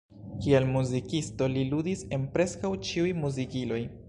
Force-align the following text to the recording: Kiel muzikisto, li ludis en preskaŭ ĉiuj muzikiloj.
Kiel 0.45 0.63
muzikisto, 0.69 1.51
li 1.57 1.67
ludis 1.75 2.03
en 2.19 2.27
preskaŭ 2.39 2.75
ĉiuj 2.89 3.15
muzikiloj. 3.25 3.83